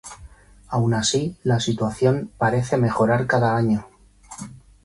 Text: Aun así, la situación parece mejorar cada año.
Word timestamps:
Aun 0.69 0.95
así, 0.95 1.35
la 1.43 1.59
situación 1.59 2.31
parece 2.39 2.75
mejorar 2.75 3.27
cada 3.27 3.55
año. 3.55 3.85